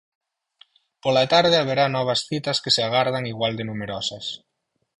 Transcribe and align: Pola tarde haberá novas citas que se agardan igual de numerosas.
Pola 1.03 1.23
tarde 1.33 1.55
haberá 1.59 1.85
novas 1.87 2.19
citas 2.29 2.61
que 2.63 2.73
se 2.75 2.81
agardan 2.87 3.25
igual 3.33 3.53
de 3.55 3.67
numerosas. 3.69 4.25